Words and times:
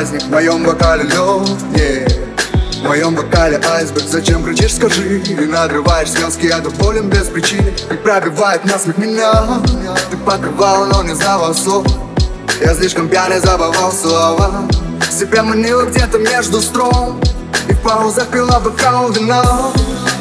В 0.00 0.30
моем 0.30 0.64
бокале 0.64 1.02
лед, 1.02 1.12
yeah. 1.74 2.80
В 2.80 2.84
моем 2.84 3.14
бокале 3.14 3.60
айсберг, 3.62 4.08
зачем 4.08 4.42
кричишь, 4.42 4.76
скажи? 4.76 5.18
И 5.18 5.34
надрываешь 5.34 6.12
слезки, 6.12 6.46
я 6.46 6.60
доволен 6.60 7.10
без 7.10 7.28
причины 7.28 7.74
И 7.90 7.94
пробивает 7.96 8.64
насмех 8.64 8.96
меня. 8.96 9.60
Ты 10.10 10.16
покрывал, 10.16 10.86
но 10.86 11.02
не 11.02 11.14
знала 11.14 11.52
слов. 11.52 11.86
Я 12.62 12.74
слишком 12.74 13.10
пьяный 13.10 13.40
забывал 13.40 13.92
слова. 13.92 14.66
Себя 15.10 15.42
манила 15.42 15.82
где-то 15.82 16.16
между 16.16 16.62
стром. 16.62 17.20
И 17.68 17.74
в 17.74 17.80
паузах 17.80 18.28
пила 18.28 18.58
бокал 18.58 19.12
вина. 19.12 19.70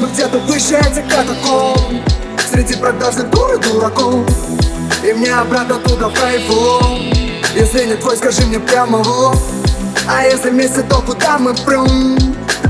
Но 0.01 0.07
где-то 0.07 0.39
выше 0.39 0.75
этих 0.75 1.07
катакомб 1.07 2.03
Среди 2.51 2.75
продажных 2.75 3.29
дур 3.29 3.53
и 3.53 3.59
дураков. 3.59 4.29
И 5.07 5.13
мне 5.13 5.33
обратно 5.33 5.75
туда 5.75 6.09
в 6.09 7.55
Если 7.55 7.85
не 7.85 7.95
твой, 7.95 8.17
скажи 8.17 8.41
мне 8.41 8.59
прямо 8.59 8.97
в 8.97 9.07
лоб 9.07 9.37
А 10.11 10.23
если 10.23 10.49
вместе, 10.49 10.81
то 10.81 11.01
куда 11.01 11.37
мы 11.37 11.53
прям? 11.53 12.17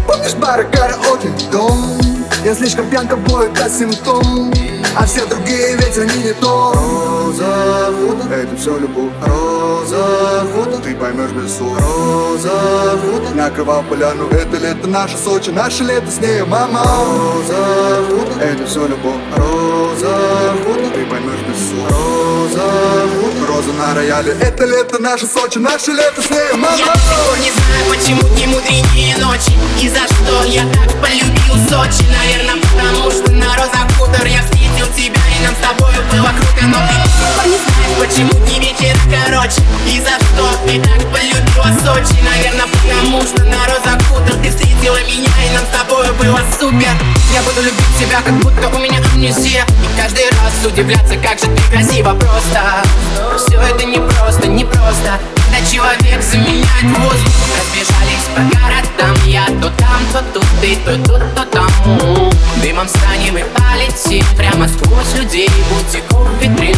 Помнишь 0.05 0.35
бары, 0.35 0.65
караоке, 0.65 1.29
дом? 1.51 1.97
Я 2.43 2.53
слишком 2.53 2.89
пьян, 2.89 3.07
тобой 3.07 3.47
это 3.47 3.69
симптом. 3.69 4.51
А 4.97 5.05
все 5.05 5.25
другие 5.25 5.77
ведь 5.77 5.97
они 5.97 6.23
не 6.23 6.33
то. 6.33 6.73
Роза 6.73 7.93
фото, 7.99 8.33
это 8.33 8.55
все 8.57 8.77
любовь. 8.77 9.11
Роза 9.21 10.45
фото, 10.53 10.79
ты 10.79 10.95
поймешь 10.95 11.31
без 11.31 11.55
слов. 11.55 11.77
Роза 11.79 12.97
фото, 12.97 13.35
накрывал 13.35 13.83
поляну 13.83 14.27
Это 14.29 14.57
лето 14.57 14.87
наше 14.87 15.15
Сочи, 15.17 15.51
наше 15.51 15.83
лето 15.83 16.11
с 16.11 16.19
ней, 16.19 16.41
мама. 16.43 16.81
Роза 16.81 18.03
фото, 18.09 18.39
это 18.41 18.65
все 18.65 18.87
любовь. 18.87 19.21
Роза 19.37 20.55
рояле. 23.93 24.35
Это 24.41 24.65
лето 24.65 24.99
наше 24.99 25.25
Сочи, 25.25 25.57
наше 25.57 25.91
лето 25.91 26.21
с 26.21 26.29
ней, 26.29 26.53
мама. 26.53 26.77
Я 26.77 27.37
не 27.39 27.51
знаю, 27.51 27.85
почему 27.89 28.27
не 28.35 28.47
мудренее 28.47 29.17
ночи. 29.17 29.57
И 29.81 29.89
за 29.89 30.05
что 30.07 30.43
я 30.45 30.63
так 30.73 30.91
полюбил 31.01 31.55
Сочи? 31.69 32.05
Наверное, 32.09 32.61
потому 32.61 33.11
что 33.11 33.31
на 33.31 33.55
розах 33.55 33.87
Я 34.25 34.43
встретил 34.43 34.87
тебя 34.93 35.21
и 35.37 35.43
нам 35.43 35.55
с 35.55 35.65
тобою 35.65 35.97
было 36.11 36.29
круто. 36.29 36.67
Но 36.67 36.77
ты 36.77 37.49
не 37.49 37.57
знаешь, 37.57 37.97
почему 37.97 38.45
не 38.45 38.59
вечер 38.59 38.95
короче. 39.09 39.61
И 39.87 39.99
за 39.99 40.19
что 40.19 40.45
ты 40.67 40.79
так 40.81 41.01
полюбила 41.11 41.71
Сочи? 41.83 42.19
Наверное, 42.21 42.67
потому 42.67 43.21
что 43.23 43.43
на 43.43 43.65
розах 43.65 43.88
Я 47.33 47.43
буду 47.43 47.61
любить 47.61 47.97
тебя, 47.99 48.21
как 48.21 48.33
будто 48.39 48.67
у 48.75 48.79
меня 48.79 48.99
амнезия. 49.13 49.63
И 49.63 50.01
каждый 50.01 50.25
раз 50.29 50.65
удивляться, 50.65 51.15
как 51.17 51.39
же 51.39 51.45
ты 51.45 51.61
красиво 51.71 52.15
просто. 52.15 52.83
Все 53.37 53.61
это 53.61 53.85
не 53.85 53.97
просто, 53.97 54.47
не 54.47 54.65
просто. 54.65 55.19
Когда 55.49 55.65
человек 55.65 56.23
заменяет 56.23 56.97
воздух 56.97 57.33
Разбежались 57.57 58.27
по 58.35 58.41
городам. 58.41 59.15
Я 59.25 59.45
то 59.45 59.71
там, 59.77 60.01
то 60.11 60.23
тут, 60.33 60.45
ты 60.61 60.75
то 60.77 60.95
тут, 61.05 61.35
то 61.35 61.45
там 61.45 61.67
Дымом 62.61 62.87
станем 62.87 63.37
и 63.37 63.43
полетим 63.43 64.25
Прямо 64.37 64.67
сквозь 64.67 65.13
людей. 65.15 65.49
Бутиков 65.69 66.27
витрин 66.39 66.77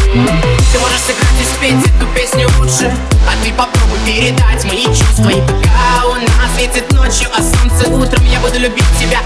Ты 0.72 0.80
можешь 0.80 1.02
сыграть 1.02 1.42
и 1.42 1.56
спеть 1.56 1.96
эту 1.96 2.08
песню 2.16 2.50
лучше. 2.60 2.92
А 3.28 3.44
ты 3.44 3.52
попробуй 3.54 4.00
передать 4.06 4.64
мои 4.66 4.86
чувства. 4.86 5.30
И 5.30 5.42
пока 5.42 6.08
у 6.08 6.16
нас 6.16 6.52
светит 6.56 6.92
ночью, 6.94 7.30
а 7.36 7.42
солнце 7.42 7.90
утром 7.90 8.26
Я 8.26 8.40
буду 8.40 8.60
любить 8.60 8.86
тебя, 9.00 9.20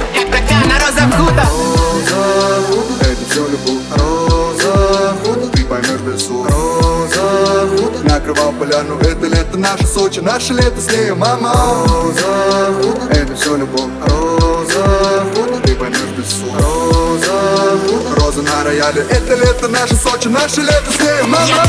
роза 1.12 1.46
фото, 2.68 2.94
это 3.02 3.26
все 3.30 3.48
любовь 3.48 3.84
Роза 3.92 5.16
ты 5.54 5.66
поймешь 5.66 6.02
без 6.02 6.26
слов 6.26 6.48
Роза 6.50 7.68
фото, 7.78 8.04
накрывал 8.04 8.52
поляну 8.54 8.98
Это 9.00 9.28
лето 9.28 9.58
наше 9.58 9.86
Сочи, 9.88 10.20
наше 10.20 10.54
лето 10.54 10.82
с 10.82 10.88
ней, 10.88 11.12
мама. 11.12 11.54
Роза 11.86 12.26
это 13.12 13.36
все 13.36 13.56
любовь. 13.58 13.90
Роза 14.08 15.24
ты 15.64 15.76
поймешь 15.76 16.00
без 16.18 16.30
слов. 16.30 16.56
Роза 16.56 17.78
фото, 17.88 18.16
роза 18.22 18.42
на 18.42 18.64
рояле 18.64 19.06
Это 19.10 19.36
лето 19.36 19.68
наше 19.68 19.96
Сочи, 19.96 20.28
наше 20.28 20.62
лето 20.62 20.92
с 20.92 21.00
ней, 21.00 21.22
мама. 21.28 21.46
Я 21.46 21.64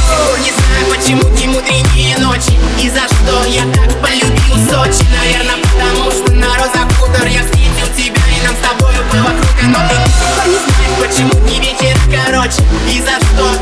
не 0.45 0.53
знаю, 0.53 0.87
почему 0.95 1.29
не 1.37 1.47
мудренее 1.49 2.19
ночи. 2.19 2.59
И 2.81 2.89
за 2.91 3.07
что 3.09 3.45
я 3.49 3.63
так 3.75 4.01
полюбил 4.01 4.57
Сочи 4.71 4.96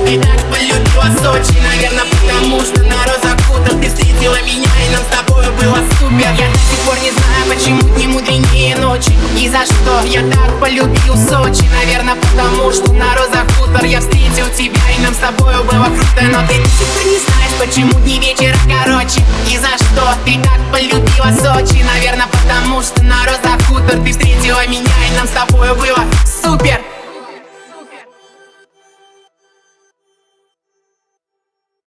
ты 0.05 0.21
так 0.21 0.39
полюбила 0.51 1.09
Сочи 1.23 1.59
Наверное, 1.61 2.05
потому 2.05 2.61
что 2.61 2.83
на 2.83 2.97
розах 3.05 3.41
хутор 3.47 3.75
Ты 3.81 3.89
встретила 3.89 4.37
меня 4.43 4.69
и 4.87 4.93
нам 4.93 5.03
с 5.03 5.17
тобою 5.17 5.53
было 5.53 5.79
супер. 5.99 6.31
Я 6.39 6.49
до 6.49 6.59
сих 6.59 6.79
пор 6.85 6.99
не 7.03 7.11
знаю, 7.11 7.45
почему 7.49 7.97
не 7.97 8.07
мудренее 8.07 8.77
ночи 8.77 9.13
И 9.39 9.49
за 9.49 9.65
что 9.65 10.07
я 10.07 10.21
так 10.31 10.61
полюбил 10.61 11.15
Сочи. 11.15 11.65
Наверное, 11.81 12.17
потому 12.17 12.73
что 12.73 12.93
на 12.93 13.15
розах 13.15 13.45
хутор 13.57 13.85
Я 13.85 14.01
встретил 14.01 14.49
тебя 14.57 14.81
и 14.97 15.03
нам 15.03 15.15
с 15.15 15.19
тобою 15.19 15.65
было 15.65 15.85
круто. 15.85 16.23
Но 16.23 16.41
ты 16.47 16.59
до 16.61 16.69
сих 16.69 16.87
пор 16.89 17.05
не 17.05 17.19
знаешь, 17.19 17.55
почему 17.59 17.99
не 18.01 18.19
вечер 18.19 18.57
короче 18.65 19.21
И 19.49 19.57
за 19.57 19.73
что 19.79 20.15
ты 20.25 20.39
так 20.43 20.61
полюбила 20.71 21.33
Сочи. 21.33 21.83
Наверное, 21.83 22.27
потому 22.27 22.83
что 22.83 23.03
на 23.03 23.25
розах 23.25 23.61
хутор 23.69 23.99
Ты 24.05 24.13
встретила 24.13 24.67
меня 24.67 24.95
и 25.11 25.17
нам 25.17 25.27
с 25.27 25.31
тобою 25.31 25.75
было 25.75 26.05